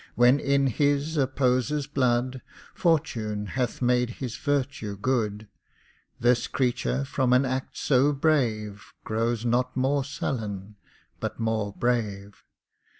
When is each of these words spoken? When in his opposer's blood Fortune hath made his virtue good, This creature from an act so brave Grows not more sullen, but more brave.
When 0.15 0.39
in 0.39 0.65
his 0.65 1.15
opposer's 1.15 1.85
blood 1.85 2.41
Fortune 2.73 3.45
hath 3.53 3.83
made 3.83 4.09
his 4.17 4.35
virtue 4.35 4.97
good, 4.97 5.47
This 6.19 6.47
creature 6.47 7.05
from 7.05 7.33
an 7.33 7.45
act 7.45 7.77
so 7.77 8.11
brave 8.11 8.93
Grows 9.03 9.45
not 9.45 9.77
more 9.77 10.03
sullen, 10.03 10.75
but 11.19 11.39
more 11.39 11.73
brave. 11.73 12.43